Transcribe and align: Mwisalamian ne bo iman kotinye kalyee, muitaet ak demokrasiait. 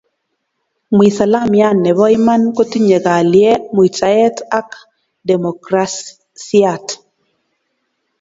Mwisalamian 0.95 1.77
ne 1.81 1.91
bo 1.97 2.05
iman 2.17 2.41
kotinye 2.55 2.97
kalyee, 3.05 3.61
muitaet 3.75 4.37
ak 4.59 4.69
demokrasiait. 5.29 6.87